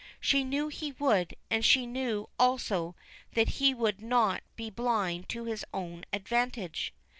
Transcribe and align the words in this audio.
She 0.19 0.43
knew 0.43 0.69
he 0.69 0.93
would, 0.93 1.35
and 1.51 1.63
she 1.63 1.85
knew 1.85 2.27
also 2.39 2.95
that 3.35 3.49
he 3.59 3.75
would 3.75 4.01
not 4.01 4.41
be 4.55 4.71
blind 4.71 5.29
to 5.29 5.45
his 5.45 5.63
own 5.75 6.05
advantage. 6.11 6.91